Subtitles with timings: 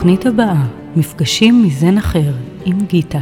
[0.00, 0.66] בתוכנית הבאה,
[0.96, 2.32] מפגשים מזן אחר
[2.66, 3.18] עם גיטה.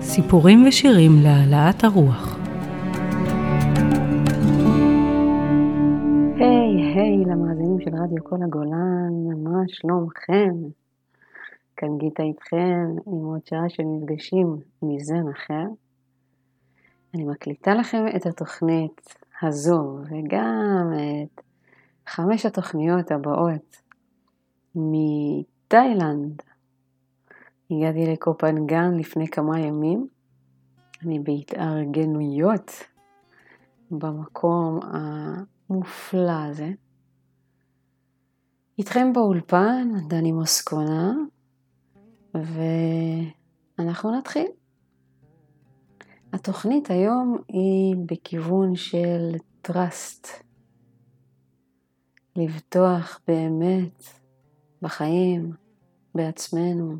[0.00, 2.38] סיפורים ושירים להעלאת הרוח.
[6.36, 9.12] היי, היי, למאזינים של רדיו כל הגולן,
[9.42, 10.54] מה שלומכם?
[11.76, 15.66] כאן גיטה איתכם עם עוד שעה של מפגשים מזן אחר.
[17.14, 21.40] אני מקליטה לכם את התוכנית הזו וגם את
[22.06, 23.81] חמש התוכניות הבאות
[24.74, 26.42] מתאילנד.
[27.70, 30.08] הגעתי לקופנגן לפני כמה ימים.
[31.02, 32.70] אני בהתארגנויות
[33.90, 36.70] במקום המופלא הזה.
[38.78, 41.12] איתכם באולפן, דני מוסקונה,
[42.34, 44.46] ואנחנו נתחיל.
[46.32, 49.32] התוכנית היום היא בכיוון של
[49.68, 50.28] trust,
[52.36, 54.21] לבטוח באמת
[54.82, 55.52] בחיים,
[56.14, 56.96] בעצמנו.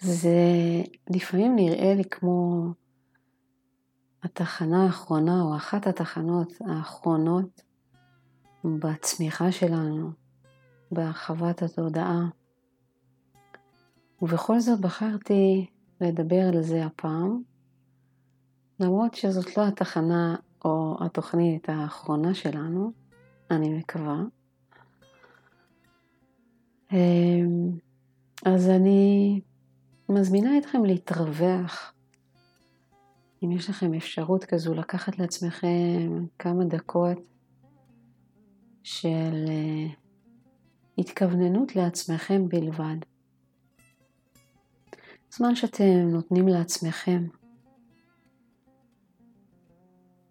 [0.00, 0.38] זה
[1.10, 2.66] לפעמים נראה לי כמו
[4.22, 7.62] התחנה האחרונה או אחת התחנות האחרונות
[8.64, 10.10] בצמיחה שלנו,
[10.92, 12.28] בהרחבת התודעה.
[14.22, 15.66] ובכל זאת בחרתי
[16.00, 17.42] לדבר על זה הפעם,
[18.80, 22.92] למרות שזאת לא התחנה או התוכנית האחרונה שלנו,
[23.50, 24.22] אני מקווה.
[26.92, 27.78] אמ,
[28.46, 29.40] אז אני
[30.08, 31.94] מזמינה אתכם להתרווח.
[33.44, 37.18] אם יש לכם אפשרות כזו לקחת לעצמכם כמה דקות
[38.82, 39.86] של אה,
[40.98, 42.96] התכווננות לעצמכם בלבד.
[45.30, 47.26] זמן שאתם נותנים לעצמכם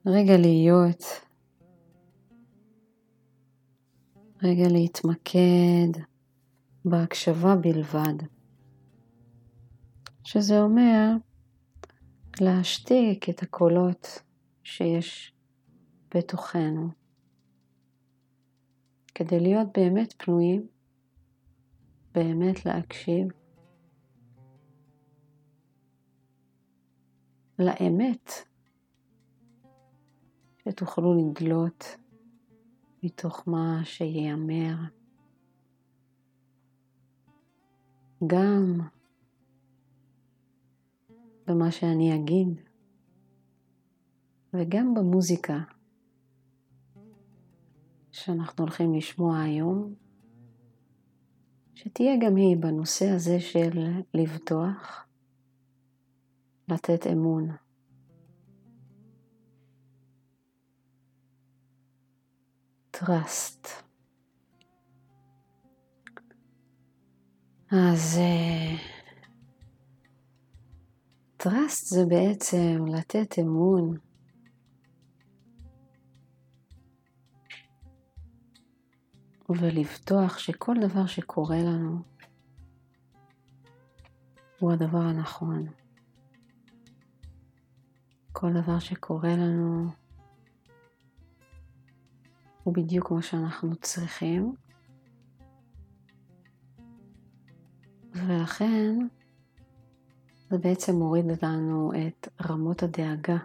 [0.05, 1.03] רגע להיות,
[4.44, 6.02] רגע להתמקד
[6.90, 8.24] בהקשבה בלבד,
[10.24, 11.09] שזה אומר
[12.42, 14.22] להשתיק את הקולות
[14.64, 15.34] שיש
[16.16, 16.90] בתוכנו,
[19.16, 20.68] כדי להיות באמת פנויים,
[22.12, 23.28] באמת להקשיב
[27.59, 28.31] לאמת
[30.64, 31.86] שתוכלו לדלות
[33.03, 34.97] מתוך מה שייאמר.
[38.28, 38.79] גם
[41.47, 42.47] במה שאני אגיד
[44.53, 45.57] וגם במוזיקה
[48.11, 49.94] שאנחנו הולכים לשמוע היום,
[51.75, 55.05] שתהיה גם היא בנושא הזה של לבטוח,
[56.67, 57.49] לתת אמון.
[62.97, 63.87] trust.
[67.72, 68.79] אז uh,
[71.44, 73.97] trust זה בעצם לתת אמון
[79.50, 82.01] ולבטוח שכל דבר שקורה לנו
[84.59, 85.67] הוא הדבר הנכון.
[88.31, 89.89] כל דבר שקורה לנו
[92.63, 94.66] הוא בדיוק כמו שאנחנו צריכים.
[98.28, 99.07] ולכן
[100.50, 103.38] זה בעצם מוריד לנו את רמות הדאגה.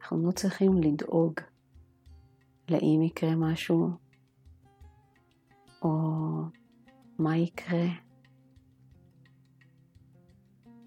[0.00, 1.40] אנחנו לא צריכים לדאוג
[2.68, 3.90] לאם יקרה משהו,
[5.82, 5.90] או
[7.18, 7.86] מה יקרה,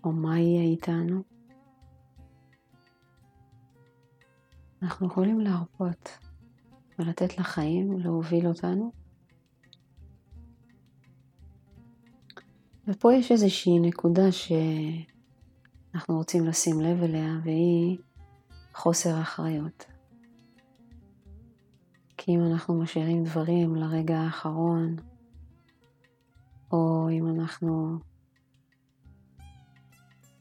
[0.03, 1.23] או מה יהיה איתנו.
[4.81, 6.27] אנחנו יכולים להרפות.
[6.99, 8.91] ולתת לחיים להוביל אותנו.
[12.87, 17.97] ופה יש איזושהי נקודה שאנחנו רוצים לשים לב אליה, והיא
[18.73, 19.85] חוסר אחריות.
[22.17, 24.95] כי אם אנחנו משאירים דברים לרגע האחרון,
[26.71, 27.99] או אם אנחנו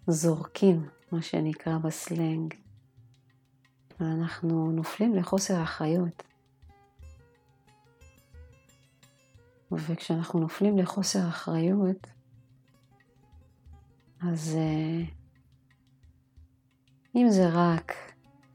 [0.06, 2.54] זורקים, מה שנקרא בסלנג,
[4.00, 6.22] ואנחנו נופלים לחוסר אחריות.
[9.72, 12.15] וכשאנחנו נופלים לחוסר אחריות,
[14.32, 15.04] אז אה,
[17.16, 17.92] אם זה רק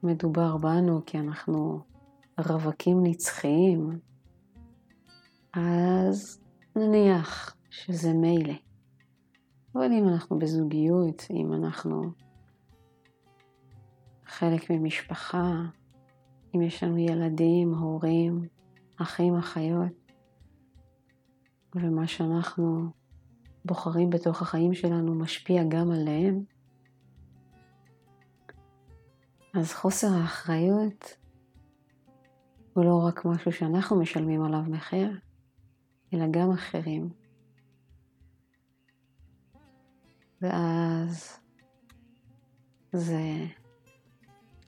[0.03, 1.79] מדובר בנו כי אנחנו
[2.39, 3.99] רווקים נצחיים,
[5.53, 6.41] אז
[6.75, 8.53] נניח שזה מילא.
[9.75, 12.11] אבל אם אנחנו בזוגיות, אם אנחנו
[14.25, 15.61] חלק ממשפחה,
[16.55, 18.47] אם יש לנו ילדים, הורים,
[18.97, 20.11] אחים, אחיות,
[21.75, 23.00] ומה שאנחנו
[23.65, 26.43] בוחרים בתוך החיים שלנו משפיע גם עליהם,
[29.53, 31.17] אז חוסר האחריות
[32.73, 35.19] הוא לא רק משהו שאנחנו משלמים עליו מחיר,
[36.13, 37.09] אלא גם אחרים.
[40.41, 41.39] ואז
[42.93, 43.21] זה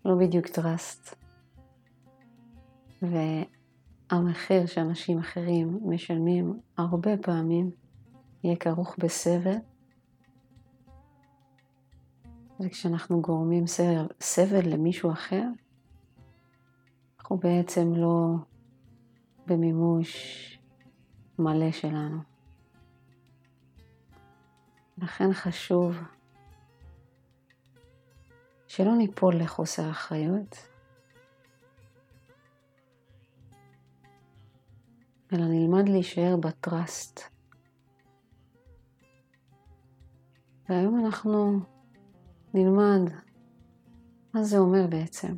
[0.05, 1.15] לא בדיוק טראסט.
[3.01, 7.71] והמחיר שאנשים אחרים משלמים הרבה פעמים
[8.43, 9.55] יהיה כרוך בסבל.
[12.59, 15.43] וכשאנחנו גורמים סבל, סבל למישהו אחר,
[17.19, 18.35] אנחנו בעצם לא
[19.47, 20.13] במימוש
[21.39, 22.17] מלא שלנו.
[24.97, 25.97] לכן חשוב
[28.67, 30.67] שלא ניפול לחוסר אחריות,
[35.33, 37.32] אלא נלמד להישאר בטראסט.
[40.73, 41.59] והיום אנחנו
[42.53, 43.11] נלמד
[44.33, 45.35] מה זה אומר בעצם.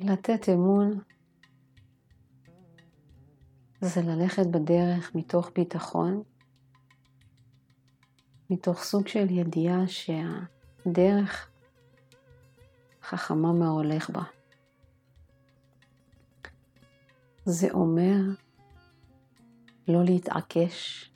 [0.00, 1.00] לתת אמון
[3.80, 6.22] זה ללכת בדרך מתוך ביטחון,
[8.50, 11.50] מתוך סוג של ידיעה שהדרך
[13.02, 14.39] חכמה מההולך בה.
[17.44, 18.16] זה אומר
[19.88, 21.10] לא להתעקש,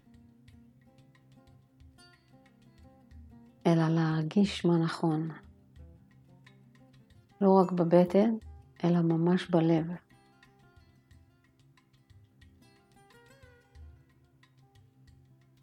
[3.67, 5.31] אלא להרגיש מה נכון.
[7.41, 8.35] לא רק בבטן,
[8.85, 9.87] אלא ממש בלב.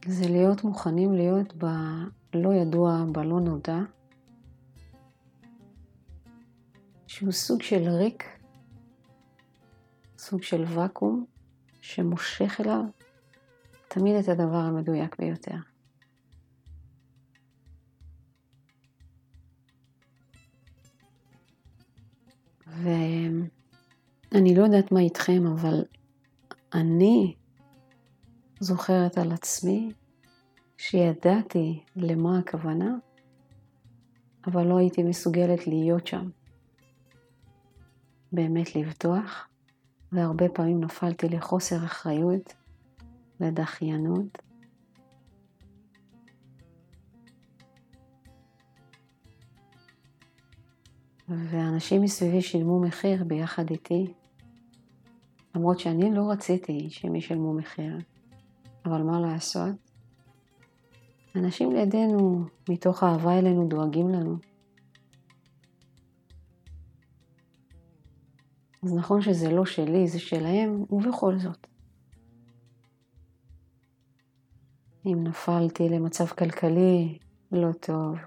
[0.05, 3.79] זה להיות מוכנים להיות בלא ידוע, בלא נודע,
[7.07, 8.40] שהוא סוג של ריק,
[10.21, 11.25] סוג של ואקום,
[11.81, 12.83] שמושך אליו
[13.87, 15.55] תמיד את הדבר המדויק ביותר.
[22.67, 25.83] ואני לא יודעת מה איתכם, אבל
[26.73, 27.35] אני
[28.59, 29.93] זוכרת על עצמי
[30.77, 32.95] שידעתי למה הכוונה,
[34.47, 36.29] אבל לא הייתי מסוגלת להיות שם.
[38.31, 39.50] באמת לבטוח,
[40.11, 42.53] והרבה פעמים נפלתי לחוסר אחריות,
[43.39, 44.37] לדחיינות.
[51.29, 54.13] ואנשים מסביבי שילמו מחיר ביחד איתי,
[55.55, 57.97] למרות שאני לא רציתי שהם ישלמו מחיר.
[58.85, 59.75] אבל מה לעשות?
[61.35, 64.50] אנשים לידינו, מתוך אהבה אלינו, דואגים לנו.
[68.83, 71.67] אז נכון שזה לא שלי, זה שלהם, ובכל זאת.
[75.05, 77.19] אם נפלתי למצב כלכלי
[77.51, 78.17] לא טוב,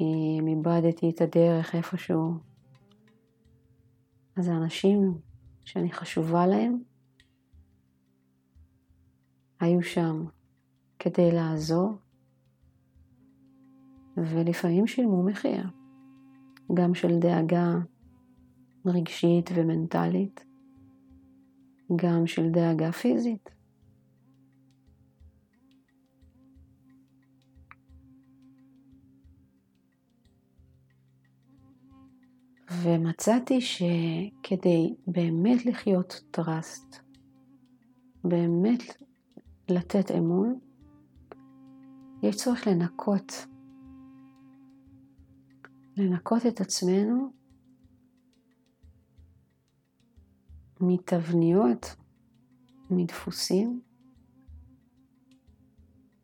[0.00, 2.34] אם איבדתי את הדרך איפשהו,
[4.36, 5.14] אז האנשים
[5.64, 6.82] שאני חשובה להם,
[9.60, 10.24] היו שם
[10.98, 11.92] כדי לעזור,
[14.16, 15.64] ולפעמים שילמו מחיר,
[16.74, 17.74] גם של דאגה
[18.86, 20.44] רגשית ומנטלית,
[21.96, 23.50] גם של דאגה פיזית.
[32.82, 36.96] ומצאתי שכדי באמת לחיות טראסט,
[38.24, 38.82] באמת
[39.68, 40.58] לתת אמון,
[42.22, 43.46] יש צורך לנקות.
[45.96, 47.41] לנקות את עצמנו
[50.82, 51.96] מתבניות,
[52.90, 53.80] מדפוסים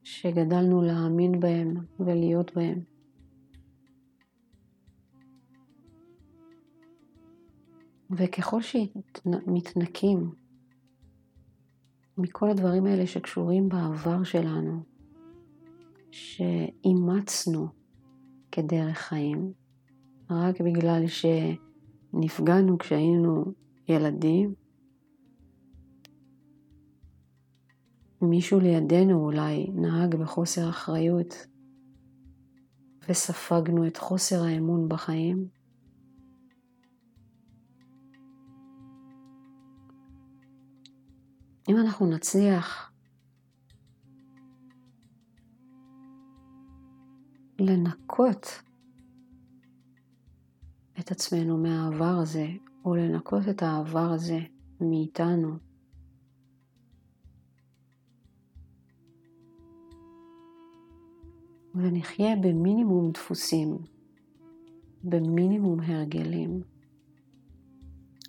[0.02, 2.80] שגדלנו להאמין בהם ולהיות בהם.
[8.10, 10.30] וככל שמתנקים
[12.18, 14.82] מכל הדברים האלה שקשורים בעבר שלנו,
[16.10, 17.68] שאימצנו
[18.52, 19.52] כדרך חיים,
[20.30, 23.44] רק בגלל שנפגענו כשהיינו
[23.88, 24.54] ילדים,
[28.22, 31.34] מישהו לידינו אולי נהג בחוסר אחריות
[33.08, 35.48] וספגנו את חוסר האמון בחיים,
[41.68, 42.92] אם אנחנו נצליח
[47.58, 48.46] לנקות
[51.00, 52.48] את עצמנו מהעבר הזה,
[52.84, 54.38] או לנקות את העבר הזה
[54.80, 55.56] מאיתנו.
[61.74, 63.78] ונחיה במינימום דפוסים,
[65.04, 66.62] במינימום הרגלים,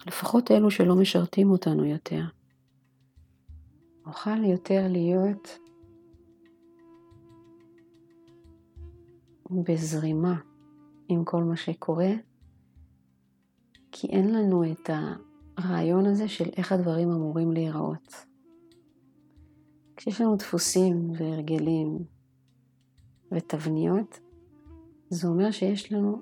[0.08, 2.24] לפחות אלו שלא משרתים אותנו יותר.
[4.06, 5.58] נוכל יותר להיות
[9.52, 10.40] בזרימה
[11.08, 12.12] עם כל מה שקורה,
[13.92, 14.90] כי אין לנו את
[15.58, 18.26] הרעיון הזה של איך הדברים אמורים להיראות.
[19.96, 21.98] כשיש לנו דפוסים והרגלים
[23.32, 24.20] ותבניות,
[25.10, 26.22] זה אומר שיש לנו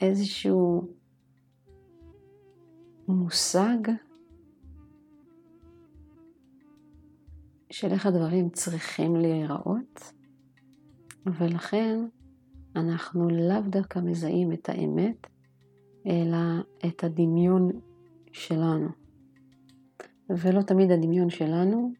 [0.00, 0.88] איזשהו
[3.08, 3.78] מושג
[7.70, 10.12] של איך הדברים צריכים להיראות,
[11.26, 11.98] ולכן
[12.76, 15.26] אנחנו לאו דווקא מזהים את האמת,
[16.06, 16.38] אלא
[16.86, 17.70] את הדמיון
[18.32, 18.88] שלנו.
[20.30, 21.92] ולא תמיד הדמיון שלנו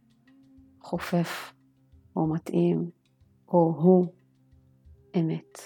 [0.81, 1.53] חופף
[2.17, 2.91] או מתאים
[3.49, 4.07] או הוא
[5.17, 5.59] אמת.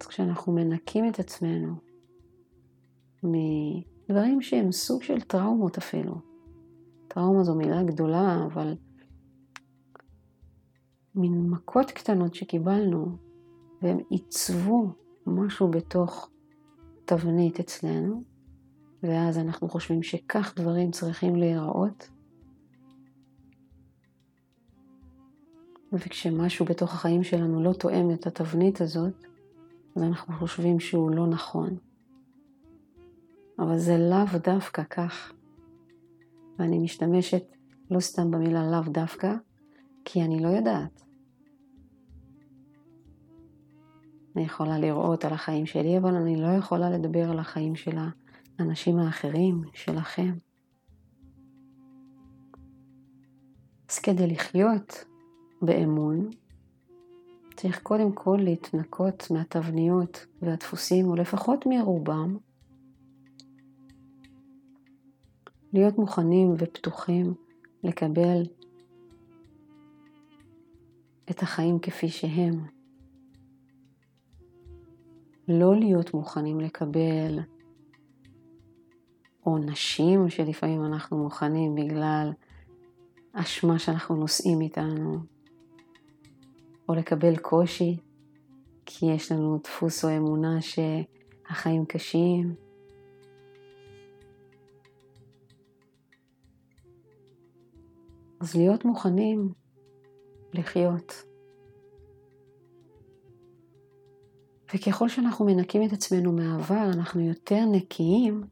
[0.00, 1.74] אז כשאנחנו מנקים את עצמנו
[3.22, 6.14] מדברים שהם סוג של טראומות אפילו,
[7.08, 8.74] טראומה זו מילה גדולה, אבל
[11.14, 13.16] מין מכות קטנות שקיבלנו,
[13.82, 14.92] והם עיצבו
[15.26, 16.30] משהו בתוך
[17.04, 18.22] תבנית אצלנו,
[19.02, 22.10] ואז אנחנו חושבים שכך דברים צריכים להיראות.
[25.92, 29.24] וכשמשהו בתוך החיים שלנו לא תואם את התבנית הזאת,
[29.96, 31.76] אז אנחנו חושבים שהוא לא נכון.
[33.58, 35.32] אבל זה לאו דווקא כך.
[36.58, 37.44] ואני משתמשת
[37.90, 39.34] לא סתם במילה לאו דווקא,
[40.04, 41.02] כי אני לא יודעת.
[44.36, 47.98] אני יכולה לראות על החיים שלי, אבל אני לא יכולה לדבר על החיים של
[48.58, 50.32] האנשים האחרים, שלכם.
[53.90, 55.04] אז כדי לחיות
[55.62, 56.30] באמון,
[57.56, 62.36] צריך קודם כל להתנקות מהתבניות והדפוסים, או לפחות מרובם,
[65.72, 67.34] להיות מוכנים ופתוחים
[67.84, 68.42] לקבל
[71.30, 72.81] את החיים כפי שהם.
[75.48, 77.38] לא להיות מוכנים לקבל
[79.40, 82.32] עונשים שלפעמים אנחנו מוכנים בגלל
[83.32, 85.18] אשמה שאנחנו נושאים איתנו,
[86.88, 87.96] או לקבל קושי
[88.86, 92.54] כי יש לנו דפוס או אמונה שהחיים קשים.
[98.40, 99.52] אז להיות מוכנים
[100.52, 101.31] לחיות.
[104.74, 108.44] וככל שאנחנו מנקים את עצמנו מהעבר, אנחנו יותר נקיים,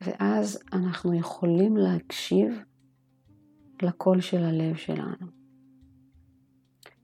[0.00, 2.60] ואז אנחנו יכולים להקשיב
[3.82, 5.26] לקול של הלב שלנו.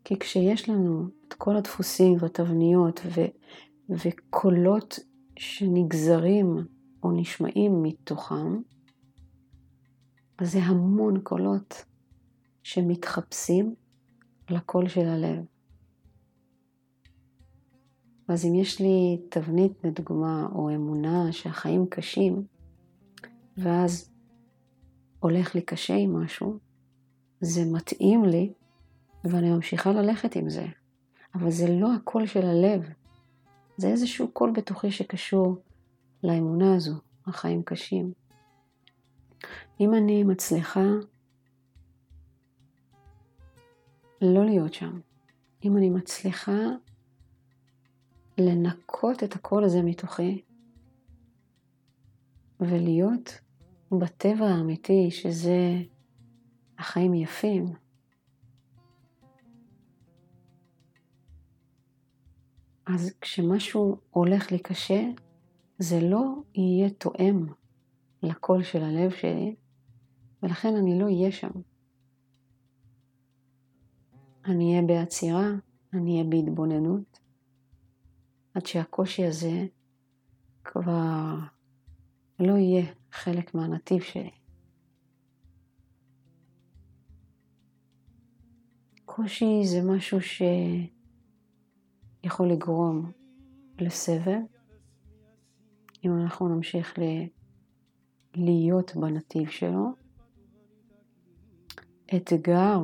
[0.04, 4.98] כי כשיש לנו את כל הדפוסים והתבניות ו- וקולות
[5.38, 6.56] שנגזרים
[7.02, 8.60] או נשמעים מתוכם,
[10.38, 11.84] אז זה המון קולות
[12.62, 13.74] שמתחפשים
[14.50, 15.44] לקול של הלב.
[18.30, 22.44] אז אם יש לי תבנית לדוגמה או אמונה שהחיים קשים,
[23.56, 24.10] ואז
[25.20, 26.58] הולך לי קשה עם משהו,
[27.40, 28.52] זה מתאים לי
[29.24, 30.66] ואני ממשיכה ללכת עם זה.
[31.34, 32.88] אבל זה לא הקול של הלב,
[33.76, 35.56] זה איזשהו קול בתוכי שקשור
[36.24, 36.94] לאמונה הזו,
[37.26, 38.12] החיים קשים.
[39.80, 40.84] אם אני מצליחה
[44.22, 45.00] לא להיות שם,
[45.64, 46.56] אם אני מצליחה
[48.40, 50.42] לנקות את הקול הזה מתוכי
[52.60, 53.40] ולהיות
[53.92, 55.82] בטבע האמיתי שזה
[56.78, 57.64] החיים יפים,
[62.86, 65.02] אז כשמשהו הולך לי קשה,
[65.78, 67.46] זה לא יהיה תואם
[68.22, 69.54] לקול של הלב שלי,
[70.42, 71.50] ולכן אני לא אהיה שם.
[74.44, 75.48] אני אהיה בעצירה,
[75.94, 77.20] אני אהיה בהתבוננות,
[78.54, 79.66] עד שהקושי הזה
[80.64, 81.34] כבר
[82.38, 84.30] לא יהיה חלק מהנתיב שלי.
[89.04, 90.18] קושי זה משהו
[92.22, 93.12] שיכול לגרום
[93.78, 94.38] לסבל,
[96.04, 97.02] אם אנחנו נמשיך ל...
[98.34, 99.86] להיות בנתיב שלו.
[102.16, 102.78] אתגר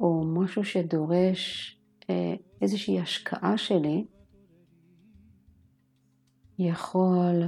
[0.00, 1.74] או משהו שדורש
[2.10, 4.04] אה, איזושהי השקעה שלי,
[6.58, 7.42] יכול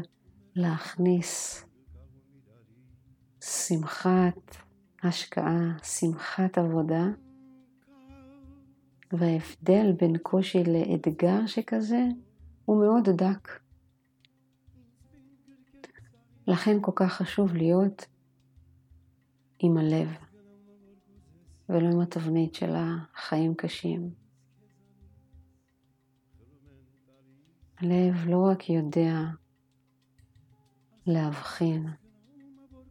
[0.55, 1.65] להכניס
[3.41, 4.57] שמחת
[5.03, 7.05] השקעה, שמחת עבודה,
[9.13, 12.05] וההבדל בין קושי לאתגר שכזה
[12.65, 13.51] הוא מאוד דק.
[16.47, 18.07] לכן כל כך חשוב להיות
[19.59, 20.09] עם הלב,
[21.69, 24.20] ולא עם התבנית של החיים קשים.
[27.83, 29.15] הלב לא רק יודע
[31.07, 31.87] להבחין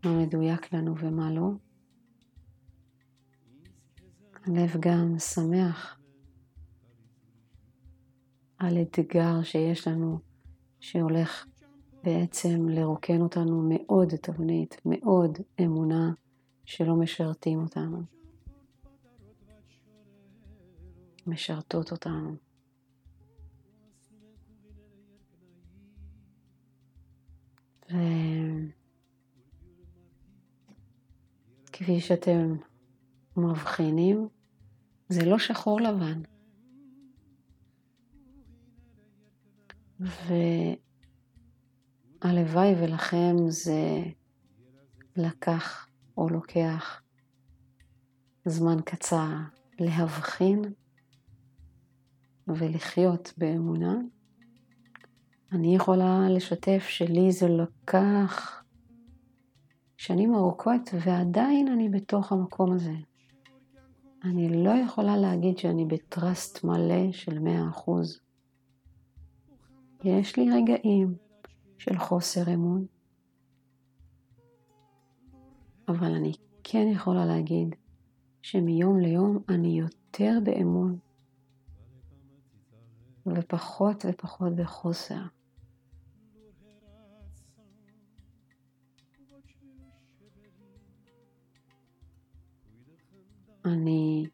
[0.06, 1.50] מה מדויק לנו ומה לא,
[4.46, 6.00] הלב גם שמח
[8.58, 10.20] על אתגר שיש לנו
[10.80, 11.46] שהולך
[12.04, 16.14] בעצם לרוקן אותנו מאוד תבנית, מאוד אמונה
[16.66, 18.02] שלא משרתים אותנו,
[21.28, 22.49] משרתות אותנו.
[31.70, 32.56] וכפי שאתם
[33.38, 34.28] מבחינים,
[35.10, 36.22] זה לא שחור לבן.
[42.24, 44.04] והלוואי ולכם זה
[45.16, 47.02] לקח או לוקח
[48.46, 49.36] זמן קצר
[49.80, 50.62] להבחין
[52.48, 53.96] ולחיות באמונה.
[55.52, 58.64] אני יכולה לשתף שלי זה לקח
[59.98, 62.94] שנים ארוכות ועדיין אני בתוך המקום הזה.
[64.24, 67.92] אני לא יכולה להגיד שאני בטראסט מלא של 100%.
[70.04, 71.16] יש לי רגעים
[71.78, 72.86] של חוסר אמון,
[75.88, 76.32] אבל אני
[76.64, 77.76] כן יכולה להגיד
[78.42, 80.98] שמיום ליום אני יותר באמון
[83.26, 85.39] ופחות ופחות בחוסר.
[93.70, 94.26] אני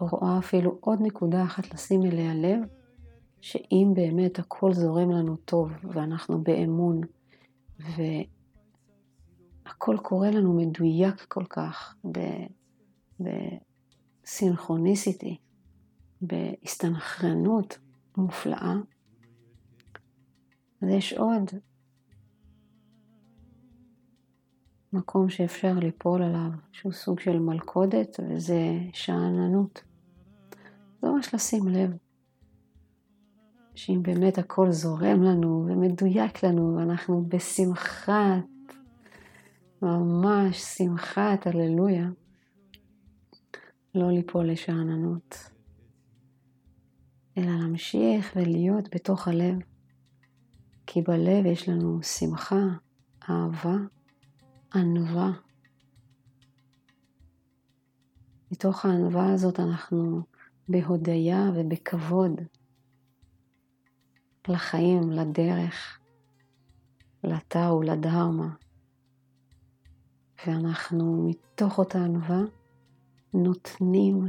[0.00, 2.60] רואה אפילו עוד נקודה אחת לשים אליה לב,
[3.40, 7.00] שאם באמת הכל זורם לנו טוב ואנחנו באמון
[9.66, 11.96] והכל קורה לנו מדויק כל כך,
[13.20, 15.38] בסינכרוניסיטי,
[16.20, 17.78] בהסתנכרנות
[18.16, 18.74] מופלאה,
[20.82, 21.50] אז יש עוד
[24.94, 29.82] מקום שאפשר ליפול עליו, שהוא סוג של מלכודת, וזה שאננות.
[31.02, 31.90] זה ממש לשים לב,
[33.74, 38.44] שאם באמת הכל זורם לנו ומדויק לנו, ואנחנו בשמחת,
[39.82, 42.08] ממש שמחת הללויה,
[43.94, 45.50] לא ליפול לשאננות,
[47.38, 49.54] אלא להמשיך ולהיות בתוך הלב,
[50.86, 52.64] כי בלב יש לנו שמחה,
[53.30, 53.76] אהבה,
[54.74, 55.30] ענווה.
[58.52, 60.22] מתוך הענווה הזאת אנחנו
[60.68, 62.40] בהודיה ובכבוד
[64.48, 65.98] לחיים, לדרך,
[67.24, 68.48] לטאו, לדהרמה.
[70.46, 72.40] ואנחנו מתוך אותה ענווה
[73.34, 74.26] נותנים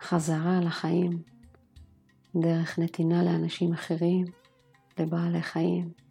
[0.00, 1.22] חזרה לחיים
[2.40, 4.24] דרך נתינה לאנשים אחרים,
[4.98, 6.05] לבעלי חיים.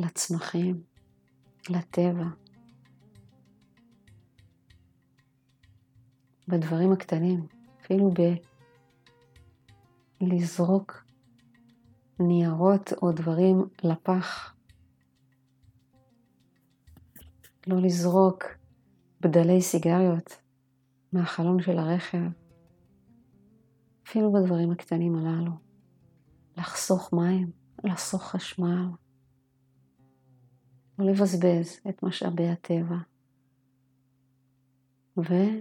[0.00, 0.82] לצמחים,
[1.68, 2.24] לטבע.
[6.48, 7.46] בדברים הקטנים,
[7.80, 8.10] אפילו
[10.20, 11.04] בלזרוק
[12.20, 14.54] ניירות או דברים לפח.
[17.66, 18.44] לא לזרוק
[19.20, 20.42] בדלי סיגריות
[21.12, 22.18] מהחלון של הרכב.
[24.06, 25.52] אפילו בדברים הקטנים הללו.
[26.56, 27.50] לחסוך מים,
[27.84, 28.86] לחסוך חשמל.
[31.00, 32.96] לא לבזבז את משאבי הטבע.
[35.16, 35.60] וכלה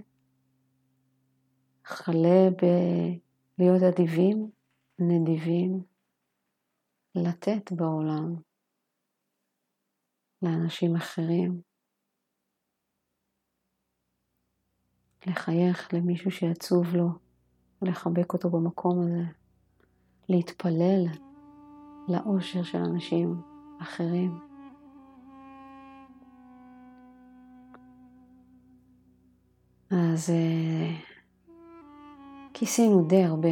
[2.58, 4.52] בלהיות אדיבים,
[5.00, 5.84] נדיבים,
[7.16, 8.36] לתת בעולם
[10.42, 11.62] לאנשים אחרים,
[15.28, 17.10] לחייך למישהו שעצוב לו,
[17.82, 19.24] לחבק אותו במקום הזה,
[20.30, 21.06] להתפלל
[22.08, 23.42] לאושר של אנשים
[23.82, 24.49] אחרים.
[29.92, 30.34] אז uh,
[32.54, 33.50] כיסינו די הרבה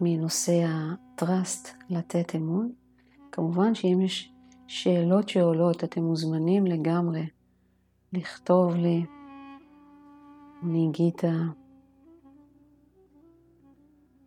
[0.00, 2.72] מנושא ה-trust, לתת אמון.
[3.32, 4.32] כמובן שאם יש
[4.66, 7.26] שאלות שעולות, אתם מוזמנים לגמרי
[8.12, 9.04] לכתוב לי,
[10.62, 10.90] אני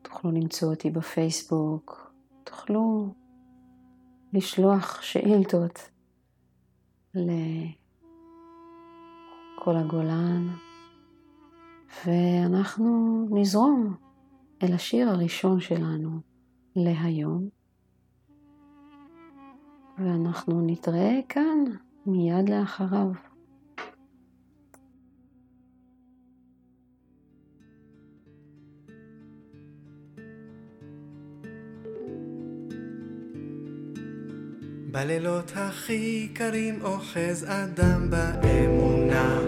[0.01, 3.13] תוכלו למצוא אותי בפייסבוק, תוכלו
[4.34, 5.89] לשלוח שאילתות
[7.15, 7.36] לכל
[9.75, 10.47] הגולן,
[12.05, 13.95] ואנחנו נזרום
[14.63, 16.19] אל השיר הראשון שלנו
[16.75, 17.49] להיום,
[19.97, 21.63] ואנחנו נתראה כאן
[22.05, 23.08] מיד לאחריו.
[34.91, 39.39] בלילות הכי קרים אוחז אדם באמונה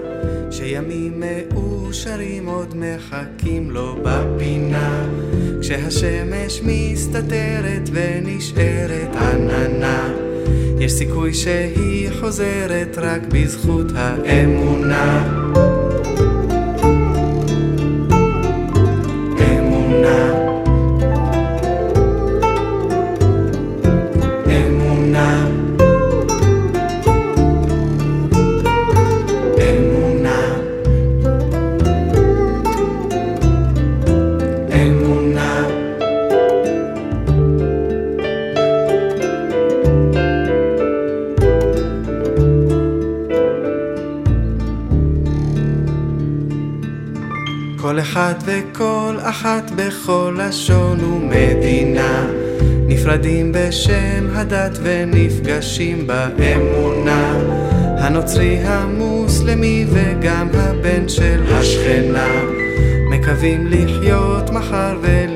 [0.51, 5.07] שימים מאושרים עוד מחכים לו בפינה.
[5.61, 10.13] כשהשמש מסתתרת ונשארת עננה
[10.79, 15.33] יש סיכוי שהיא חוזרת רק בזכות האמונה
[53.17, 57.37] נפרדים בשם הדת ונפגשים באמונה.
[57.97, 62.27] הנוצרי המוסלמי וגם הבן של השכנה.
[63.09, 65.26] מקווים לחיות מחר ולהיות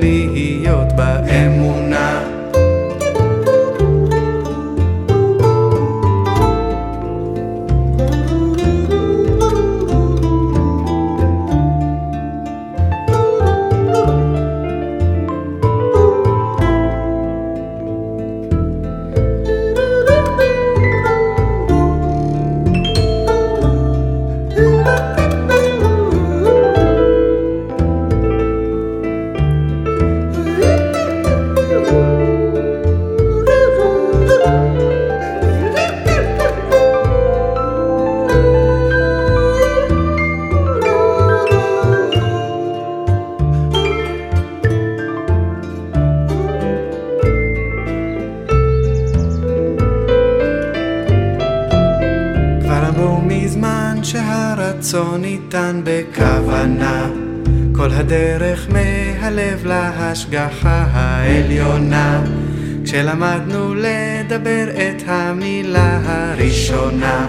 [64.32, 67.26] לדבר את המילה הראשונה.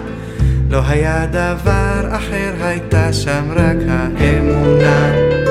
[0.70, 5.43] לא היה דבר אחר, הייתה שם רק האמונה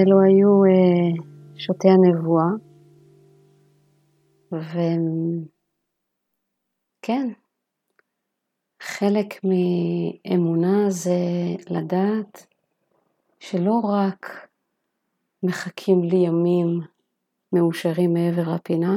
[0.00, 1.22] אלו היו uh,
[1.58, 2.50] שותי הנבואה,
[7.02, 7.26] וכן,
[8.82, 11.20] חלק מאמונה זה
[11.70, 12.46] לדעת
[13.40, 14.48] שלא רק
[15.42, 16.80] מחכים לי ימים
[17.52, 18.94] מאושרים מעבר הפינה,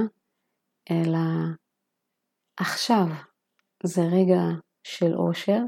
[0.92, 1.20] אלא
[2.58, 3.06] עכשיו
[3.84, 4.42] זה רגע
[4.84, 5.62] של אושר,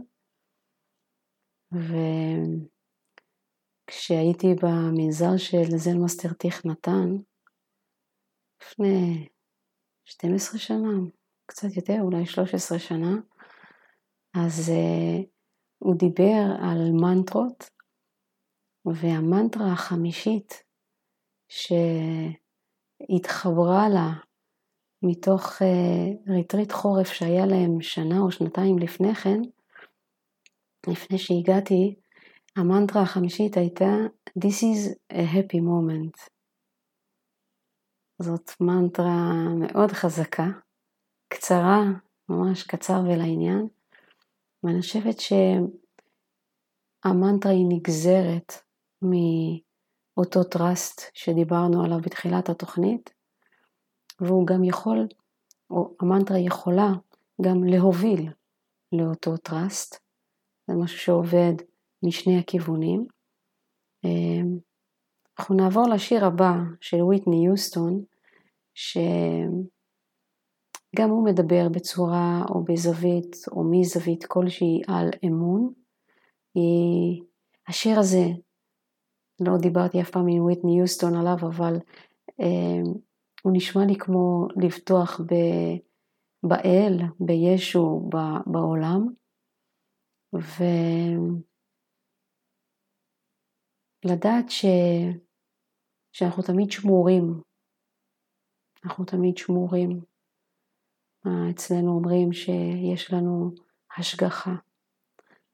[1.74, 1.96] ו...
[3.88, 7.16] כשהייתי במנזר של Zen Master טיך נתן,
[8.62, 9.28] לפני
[10.06, 10.94] 12 שנה,
[11.46, 13.16] קצת יותר, אולי 13 שנה,
[14.34, 15.26] אז uh,
[15.80, 17.70] הוא דיבר על מנטרות,
[18.86, 20.64] והמנטרה החמישית
[23.08, 24.14] שהתחברה לה
[25.02, 29.42] מתוך uh, ריטריט חורף שהיה להם שנה או שנתיים לפני כן,
[30.88, 31.96] לפני שהגעתי,
[32.56, 33.86] המנטרה החמישית הייתה
[34.40, 36.30] This is a happy moment.
[38.22, 40.48] זאת מנטרה מאוד חזקה,
[41.28, 41.84] קצרה,
[42.30, 43.68] ממש קצר ולעניין,
[44.64, 45.16] ואני חושבת
[47.06, 48.54] שהמנטרה היא נגזרת
[49.02, 53.14] מאותו טראסט שדיברנו עליו בתחילת התוכנית,
[54.20, 55.08] והוא גם יכול,
[55.70, 56.92] או המנטרה יכולה
[57.42, 58.32] גם להוביל
[58.92, 59.96] לאותו טראסט.
[60.68, 61.54] זה משהו שעובד
[62.04, 63.06] משני הכיוונים.
[64.04, 64.58] אמ,
[65.40, 68.04] אנחנו נעבור לשיר הבא של ויטני יוסטון,
[68.74, 69.00] שגם
[71.10, 75.74] הוא מדבר בצורה או בזווית או מזווית כלשהי על אמון.
[76.58, 77.26] אה,
[77.68, 78.26] השיר הזה,
[79.40, 81.74] לא דיברתי אף פעם עם ויטני יוסטון עליו, אבל
[82.42, 82.82] אה,
[83.44, 85.34] הוא נשמע לי כמו לבטוח ב...
[86.44, 88.10] באל, בישו,
[88.46, 89.08] בעולם.
[90.36, 90.64] ו...
[94.06, 94.66] לדעת ש...
[96.12, 97.42] שאנחנו תמיד שמורים.
[98.86, 100.02] אנחנו תמיד שמורים.
[101.26, 103.52] מה אצלנו אומרים שיש לנו
[103.98, 104.56] השגחה.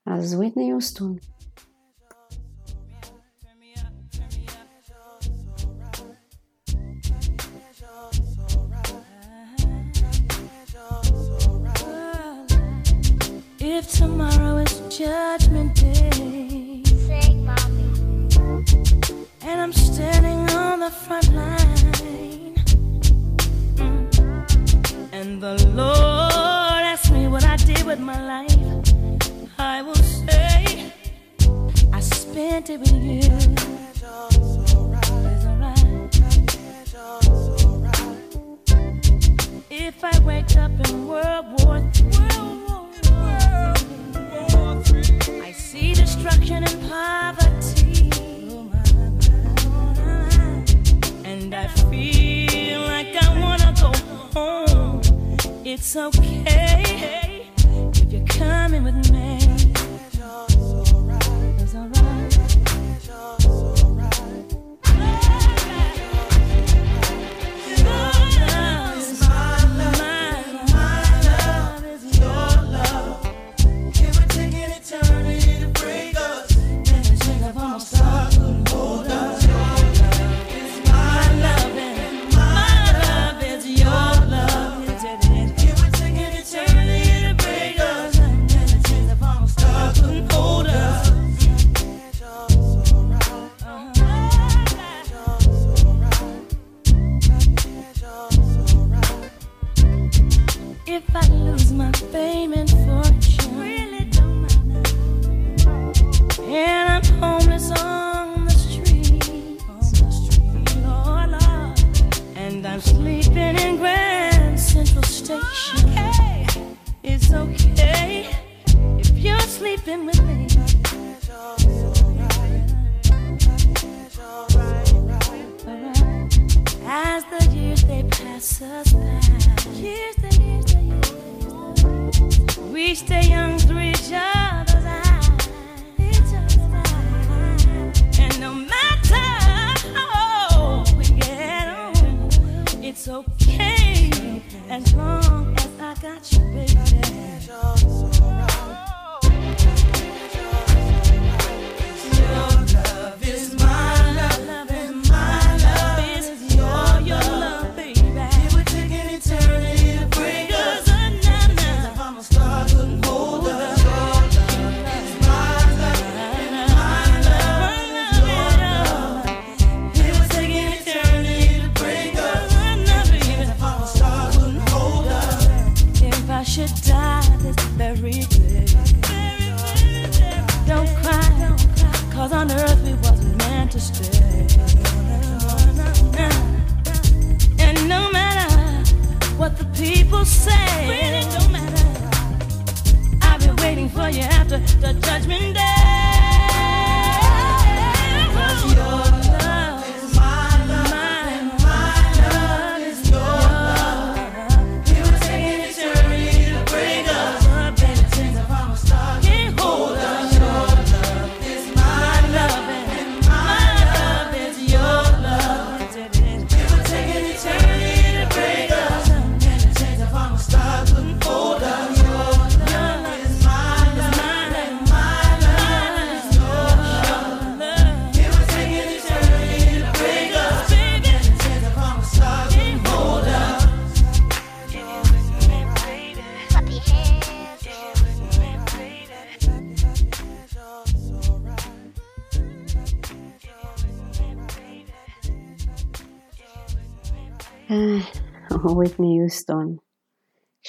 [0.05, 1.15] אז ויטני יוסטון.
[13.63, 16.30] If tomorrow is judgment day
[19.51, 22.55] and I'm standing on the front line.
[25.11, 28.57] And the Lord asked me what I did with my life.
[29.59, 30.93] I will say,
[31.91, 33.21] I spent it with you.
[39.69, 42.21] If I wake up in World War III,
[45.47, 47.40] I see destruction and poverty.
[51.53, 53.91] and I feel like I wanna go
[54.33, 55.01] home.
[55.65, 59.40] It's okay if you're coming with me.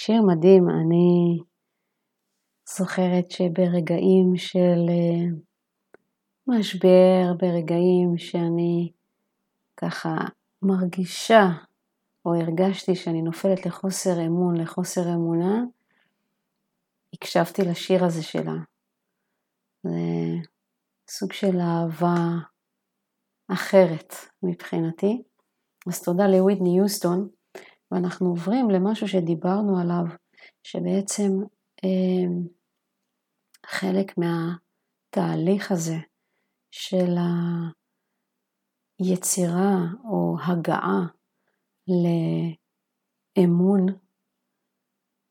[0.04, 1.38] שיר מדהים, אני
[2.76, 5.36] זוכרת שברגעים של אה,
[6.46, 8.92] משבר, ברגעים שאני
[9.76, 10.14] ככה
[10.62, 11.48] מרגישה
[12.24, 15.64] או הרגשתי שאני נופלת לחוסר אמון, לחוסר אמונה,
[17.14, 18.56] הקשבתי לשיר הזה שלה.
[19.82, 19.90] זה
[21.08, 22.16] סוג של אהבה
[23.52, 25.22] אחרת מבחינתי.
[25.88, 27.28] אז תודה לווידני יוסטון,
[27.92, 30.04] ואנחנו עוברים למשהו שדיברנו עליו,
[30.62, 31.30] שבעצם
[31.84, 32.26] אה,
[33.66, 35.96] חלק מהתהליך הזה
[36.70, 37.16] של
[38.98, 41.00] היצירה או הגעה
[43.38, 43.86] לאמון,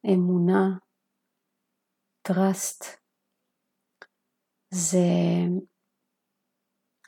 [0.05, 0.77] אמונה,
[2.27, 2.85] trust,
[4.73, 5.07] זה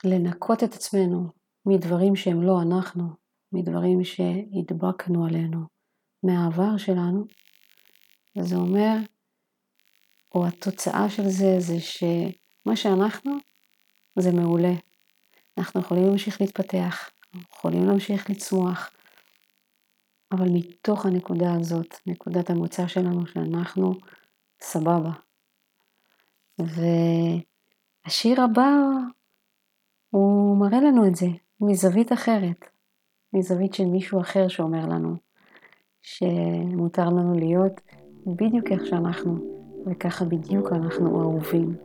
[0.04, 1.28] לנקות את עצמנו
[1.66, 3.23] מדברים שהם לא אנחנו,
[3.54, 5.60] מדברים שהדבקנו עלינו
[6.22, 7.24] מהעבר שלנו,
[8.38, 8.96] וזה אומר,
[10.34, 13.32] או התוצאה של זה, זה שמה שאנחנו
[14.18, 14.72] זה מעולה.
[15.58, 17.10] אנחנו יכולים להמשיך להתפתח,
[17.52, 18.90] יכולים להמשיך לצמוח,
[20.32, 23.94] אבל מתוך הנקודה הזאת, נקודת המוצא שלנו, שאנחנו
[24.60, 25.10] סבבה.
[26.58, 28.70] והשיר הבא,
[30.10, 31.26] הוא מראה לנו את זה
[31.60, 32.73] מזווית אחרת,
[33.34, 35.14] מזווית של מישהו אחר שאומר לנו
[36.02, 37.80] שמותר לנו להיות
[38.26, 39.36] בדיוק איך שאנחנו,
[39.86, 41.76] וככה בדיוק אנחנו אהובים.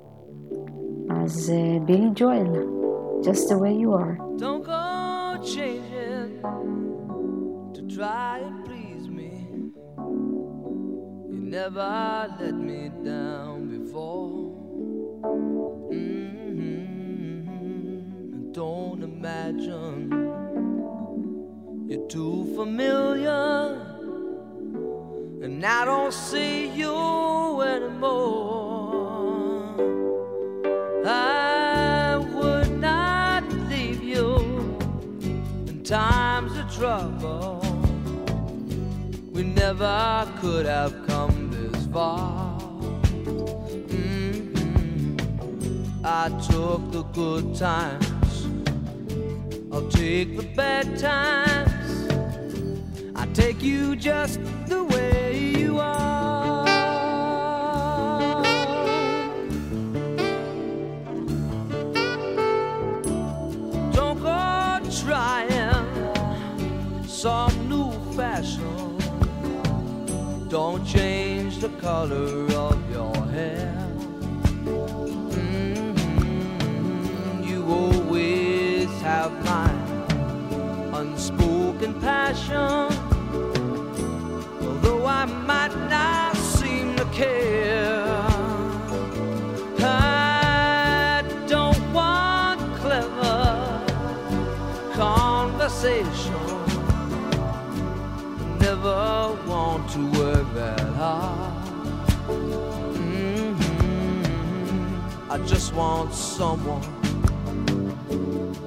[1.09, 1.53] אז
[1.85, 2.47] בילי ג'ואל,
[3.21, 4.17] just the way you are.
[4.37, 4.83] Don't go
[5.55, 6.31] changing
[7.75, 9.33] to try and please me.
[11.31, 11.93] You never
[12.39, 14.29] let me down before.
[15.91, 16.79] Mm-hmm.
[18.59, 20.28] Don't imagine
[21.89, 23.81] you're too familiar,
[25.41, 29.73] and I don't see you anymore.
[31.03, 34.35] I would not leave you
[35.65, 37.59] in times of trouble.
[39.31, 42.59] We never could have come this far.
[43.87, 45.15] Mm-hmm.
[46.05, 48.45] I took the good times,
[49.71, 51.68] I'll take the bad times.
[53.39, 56.65] Take you just the way you are.
[63.93, 65.87] Don't go trying
[67.07, 68.97] some new fashion.
[70.49, 73.73] Don't change the color of your hair.
[75.37, 76.13] Mm-hmm.
[77.47, 79.71] You always have my
[80.99, 82.88] unspoken passion.
[85.21, 88.05] I might not seem to care.
[89.79, 93.83] I don't want clever
[94.93, 96.39] conversation
[98.59, 101.65] never want to work that hard.
[102.93, 104.11] Mm-hmm.
[105.31, 106.81] I just want someone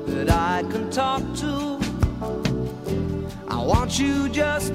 [0.05, 1.81] that I can talk to.
[3.49, 4.75] I want you just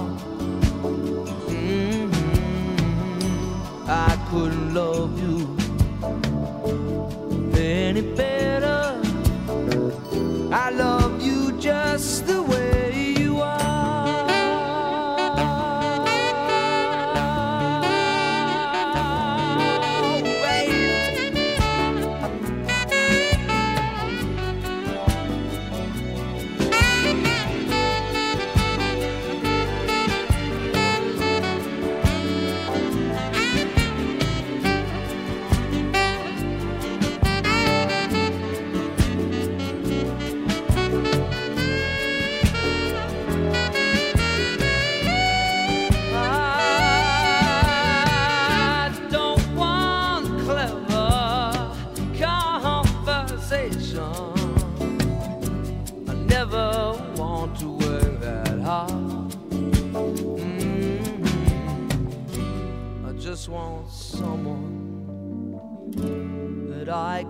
[4.31, 5.20] Couldn't love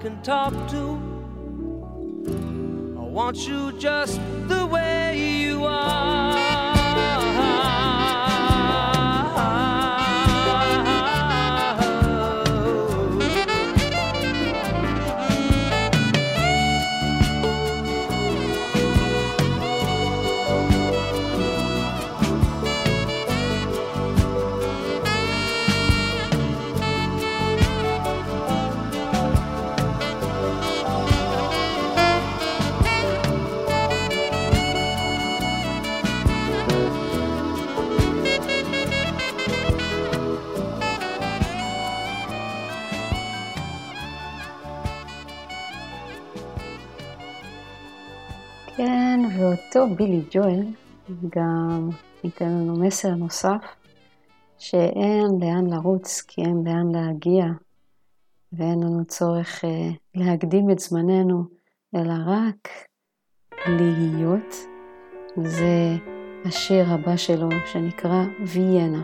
[0.01, 0.99] can talk to.
[2.97, 6.20] I want you just the way you are.
[49.95, 50.65] בילי ג'ואל
[51.29, 51.89] גם
[52.23, 53.75] ייתן לנו מסר נוסף,
[54.57, 57.45] שאין לאן לרוץ כי אין לאן להגיע,
[58.53, 61.43] ואין לנו צורך אה, להקדים את זמננו,
[61.95, 62.67] אלא רק
[63.67, 64.55] להיות.
[65.37, 65.95] זה
[66.45, 69.03] השיר הבא שלו שנקרא ויאנה.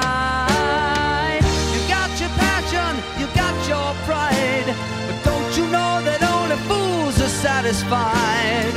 [4.05, 4.65] Pride.
[5.07, 8.73] But don't you know that only fools are satisfied?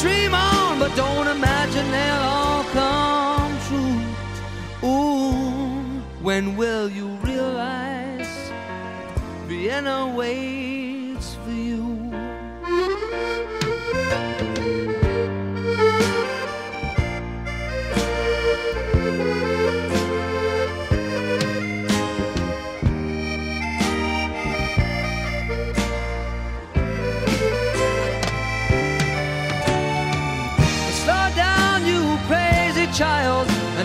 [0.00, 4.88] Dream on, but don't imagine they'll all come true.
[4.88, 8.50] Ooh, when will you realize
[9.46, 11.84] Vienna waits for you?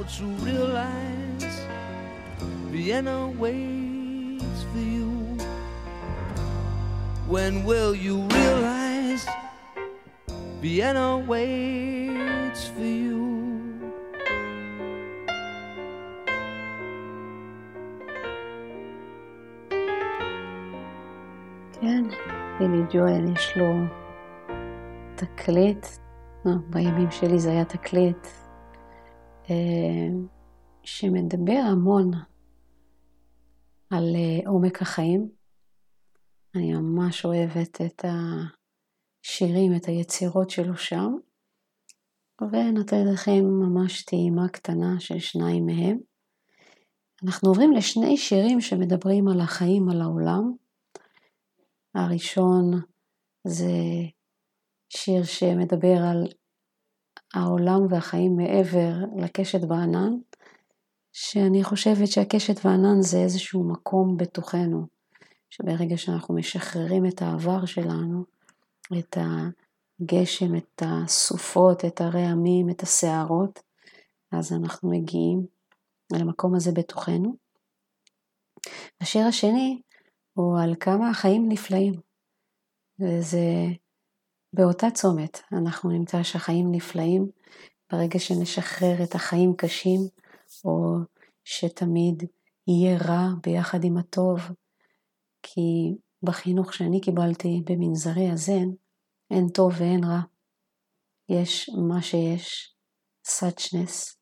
[0.00, 1.60] don't you realize
[2.72, 5.10] Vienna waits for you?
[7.28, 9.26] When will you realize
[10.62, 13.20] Vienna waits for you?
[21.80, 22.04] כן,
[22.58, 23.74] בילי ג'ואל יש לו
[25.14, 25.86] תקליט,
[26.44, 28.39] לא, בימים שלי זה היה תקליט, אה,
[30.82, 32.10] שמדבר המון
[33.90, 35.30] על אה, עומק החיים.
[36.54, 41.12] אני ממש אוהבת את השירים, את היצירות שלו שם,
[42.42, 45.98] ונותנת לכם ממש טעימה קטנה של שניים מהם.
[47.24, 50.52] אנחנו עוברים לשני שירים שמדברים על החיים, על העולם.
[51.94, 52.70] הראשון
[53.46, 53.72] זה
[54.88, 56.26] שיר שמדבר על
[57.34, 60.12] העולם והחיים מעבר לקשת בענן,
[61.12, 64.86] שאני חושבת שהקשת והענן זה איזשהו מקום בתוכנו,
[65.50, 68.24] שברגע שאנחנו משחררים את העבר שלנו,
[68.98, 73.60] את הגשם, את הסופות, את הרעמים, את הסערות,
[74.32, 75.46] אז אנחנו מגיעים
[76.12, 77.36] למקום הזה בתוכנו.
[79.00, 79.82] השיר השני
[80.32, 81.94] הוא על כמה החיים נפלאים.
[83.00, 83.40] וזה
[84.52, 87.26] באותה צומת, אנחנו נמצא שהחיים נפלאים
[87.92, 90.00] ברגע שנשחרר את החיים קשים,
[90.64, 90.96] או
[91.44, 92.22] שתמיד
[92.66, 94.40] יהיה רע ביחד עם הטוב,
[95.42, 98.68] כי בחינוך שאני קיבלתי במנזרי הזן,
[99.30, 100.20] אין טוב ואין רע.
[101.28, 102.74] יש מה שיש,
[103.24, 104.20] סאצ'נס,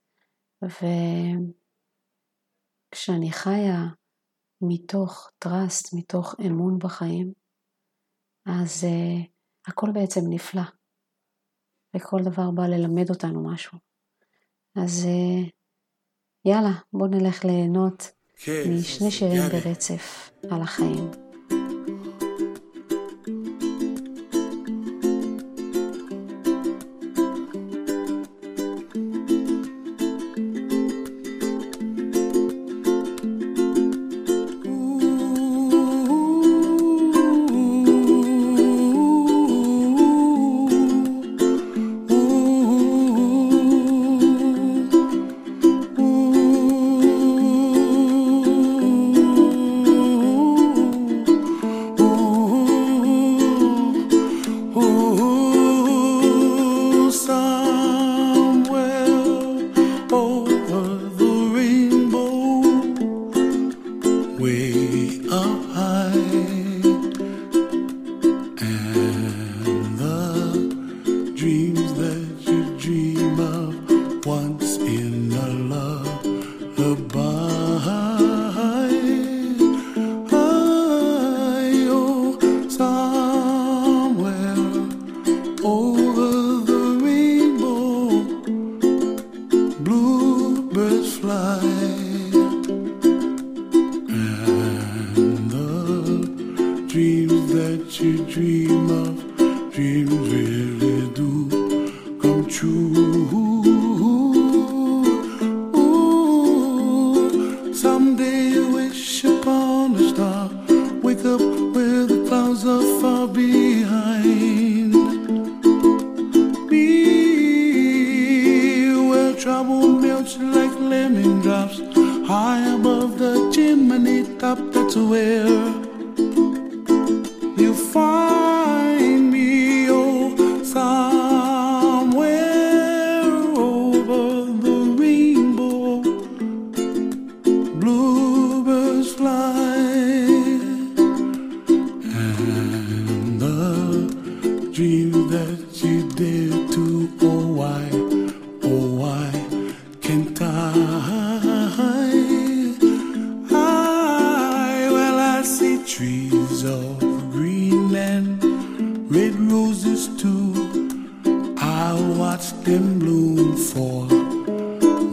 [2.92, 3.86] וכשאני חיה
[4.60, 7.32] מתוך טראסט, מתוך אמון בחיים,
[8.46, 9.28] אז uh,
[9.68, 10.62] הכל בעצם נפלא,
[11.96, 13.78] וכל דבר בא ללמד אותנו משהו.
[14.74, 15.50] אז uh,
[16.44, 21.27] יאללה, בואו נלך ליהנות כן, משני שירים ברצף על החיים.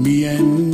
[0.06, 0.64] bien.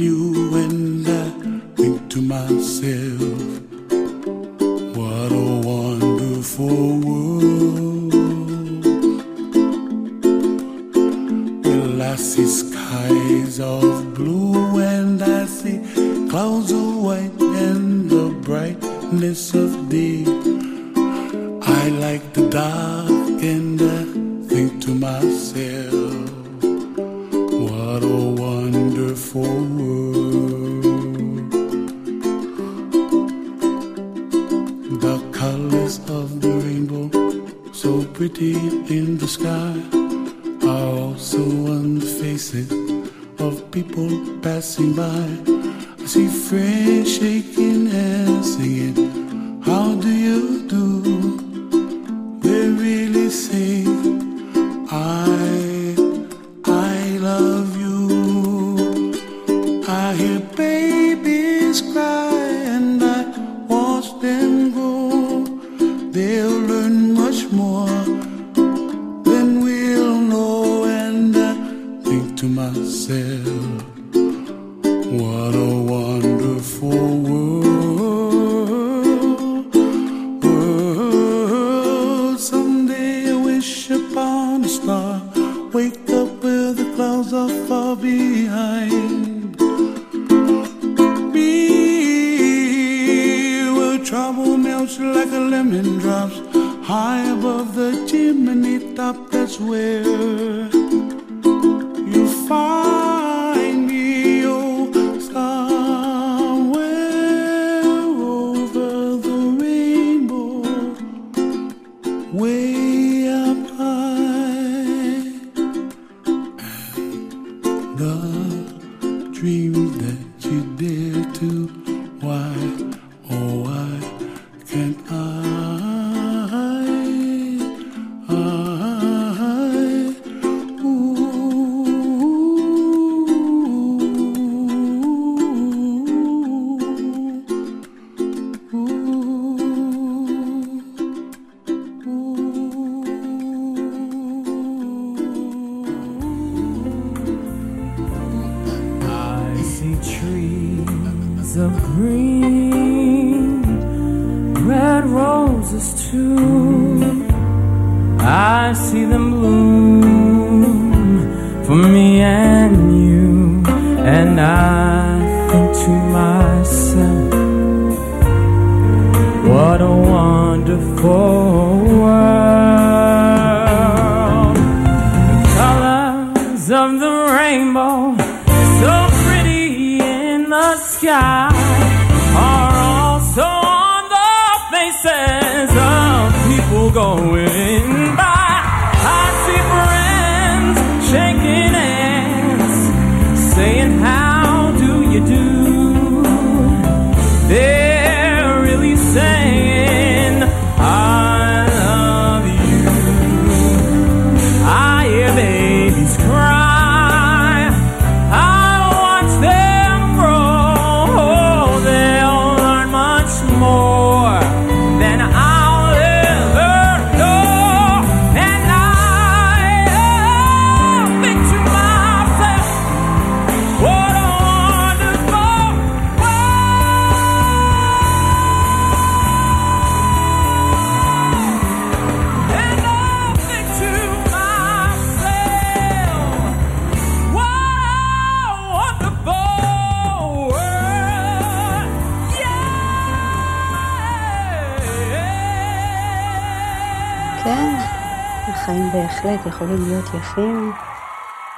[248.62, 250.72] החיים בהחלט יכולים להיות יפים,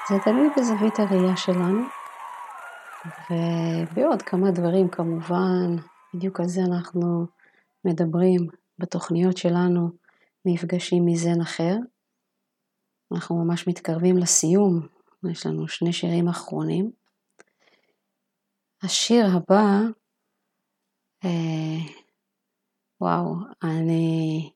[0.09, 1.83] זה תלוי בזווית הראייה שלנו.
[3.29, 5.75] ובעוד כמה דברים כמובן,
[6.13, 7.25] בדיוק על זה אנחנו
[7.85, 8.47] מדברים
[8.79, 9.89] בתוכניות שלנו,
[10.45, 11.75] מפגשים מזן אחר.
[13.13, 14.87] אנחנו ממש מתקרבים לסיום,
[15.31, 16.91] יש לנו שני שירים אחרונים.
[18.83, 19.65] השיר הבא,
[21.25, 21.93] אה,
[23.01, 24.51] וואו, אני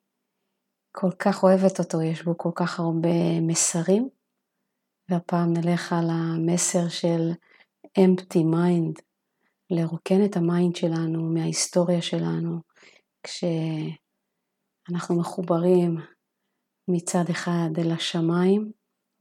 [0.99, 4.09] כל כך אוהבת אותו, יש בו כל כך הרבה מסרים,
[5.09, 7.31] והפעם נלך על המסר של
[7.99, 9.01] empty mind,
[9.69, 12.59] לרוקן את ה mind שלנו מההיסטוריה שלנו,
[13.23, 13.99] כשאנחנו
[15.19, 15.97] מחוברים
[16.87, 18.71] מצד אחד אל השמיים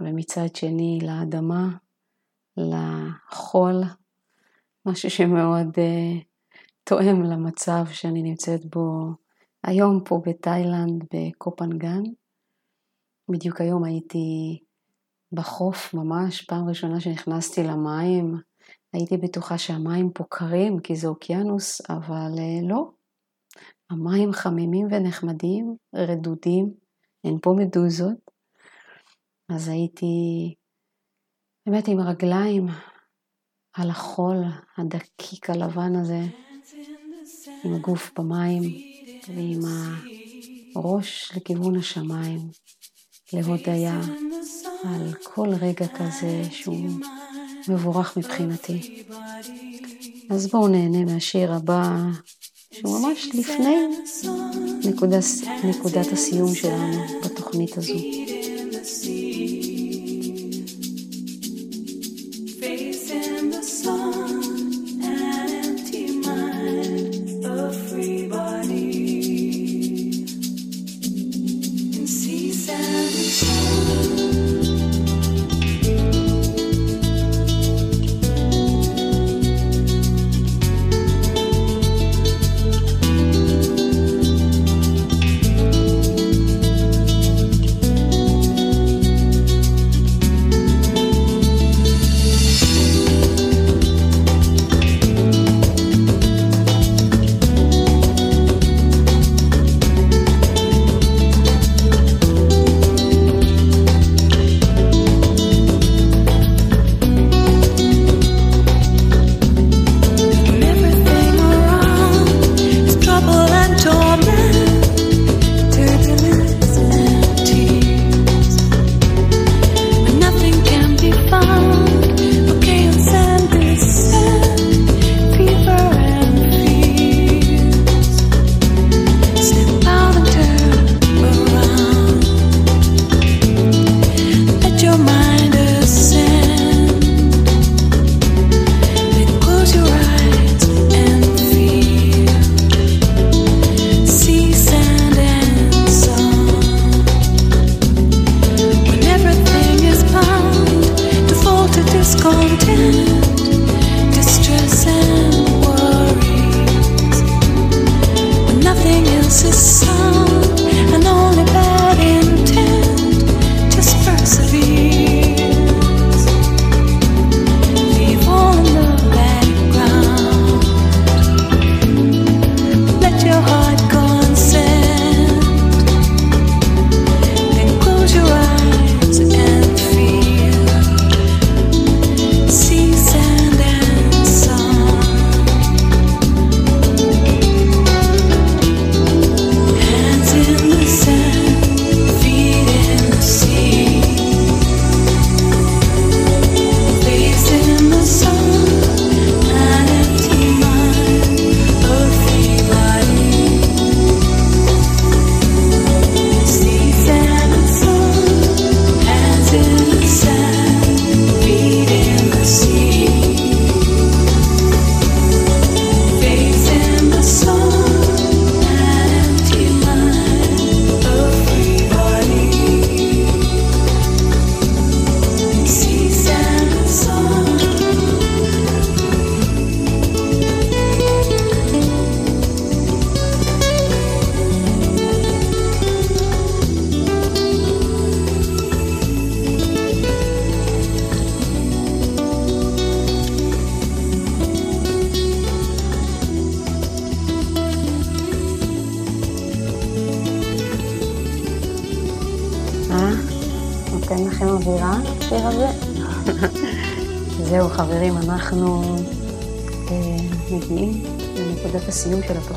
[0.01, 1.69] ומצד שני לאדמה,
[2.57, 3.83] לחול,
[4.87, 6.25] משהו שמאוד uh,
[6.85, 9.15] תואם למצב שאני נמצאת בו
[9.67, 12.03] היום פה בתאילנד בקופנגן.
[13.31, 14.59] בדיוק היום הייתי
[15.33, 18.35] בחוף ממש, פעם ראשונה שנכנסתי למים,
[18.93, 22.91] הייתי בטוחה שהמים פה קרים כי זה אוקיינוס, אבל uh, לא.
[23.91, 26.75] המים חמימים ונחמדים, רדודים,
[27.25, 28.31] אין פה מדוזות.
[29.49, 30.55] אז הייתי
[31.67, 32.67] באמת עם הרגליים
[33.73, 34.37] על החול
[34.77, 36.21] הדקיק הלבן הזה,
[37.65, 38.63] עם הגוף במים
[39.29, 39.61] ועם
[40.77, 42.41] הראש לכיוון השמיים,
[43.33, 44.01] להודיה
[44.85, 46.91] על כל רגע כזה שהוא
[47.69, 49.05] מבורך מבחינתי.
[50.31, 51.97] אז בואו נהנה מהשיר הבא,
[52.73, 53.77] שהוא ממש לפני
[54.85, 55.25] נקודת,
[55.65, 57.95] נקודת הסיום שלנו בתוכנית הזו.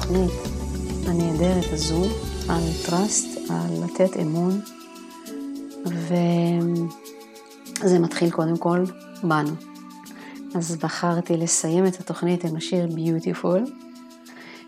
[0.09, 0.31] התוכנית
[1.07, 2.03] הנהדרת הזו,
[2.49, 4.61] על trust, על לתת אמון,
[7.83, 8.83] וזה מתחיל קודם כל
[9.23, 9.51] בנו.
[10.55, 13.69] אז בחרתי לסיים את התוכנית עם השיר Beautiful,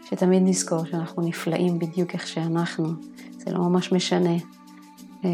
[0.10, 2.90] שתמיד נזכור שאנחנו נפלאים בדיוק איך שאנחנו,
[3.38, 4.36] זה לא ממש משנה
[5.26, 5.30] אה,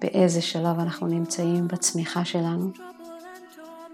[0.00, 2.70] באיזה שלב אנחנו נמצאים בצמיחה שלנו.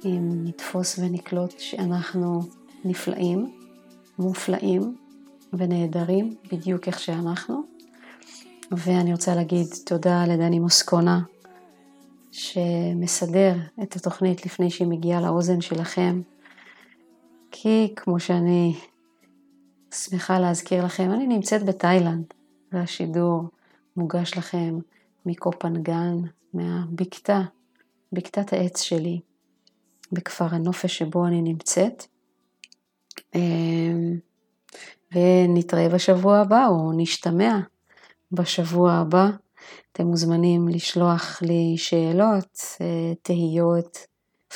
[0.04, 2.42] אם נתפוס ונקלוט שאנחנו
[2.84, 3.52] נפלאים,
[4.18, 4.96] מופלאים
[5.58, 7.62] ונהדרים בדיוק איך שאנחנו.
[8.72, 11.20] ואני רוצה להגיד תודה לדני מוסקונה,
[12.32, 16.20] שמסדר את התוכנית לפני שהיא מגיעה לאוזן שלכם.
[17.50, 18.74] כי כמו שאני
[19.94, 22.24] שמחה להזכיר לכם, אני נמצאת בתאילנד,
[22.72, 23.42] והשידור
[23.96, 24.78] מוגש לכם
[25.26, 26.16] מקופנגן,
[26.54, 27.42] מהבקתה,
[28.12, 29.20] בקתת העץ שלי,
[30.12, 32.06] בכפר הנופש שבו אני נמצאת.
[35.14, 37.58] ונתראה בשבוע הבא, או נשתמע
[38.32, 39.30] בשבוע הבא.
[39.92, 43.98] אתם מוזמנים לשלוח לי שאלות, אה, תהיות,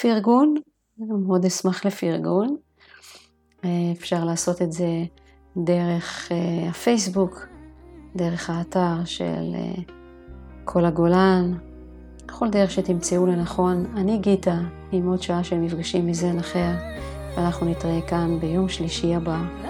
[0.00, 0.54] פרגון,
[0.98, 2.56] מאוד אשמח לפרגון.
[3.64, 5.04] אה, אפשר לעשות את זה
[5.56, 7.46] דרך אה, הפייסבוק,
[8.16, 9.54] דרך האתר של
[10.64, 11.52] כל הגולן,
[12.26, 13.86] בכל דרך שתמצאו לנכון.
[13.96, 14.58] אני גיטה,
[14.92, 16.70] עם עוד שעה של מפגשים מזן אחר,
[17.36, 19.67] ואנחנו נתראה כאן ביום שלישי הבא.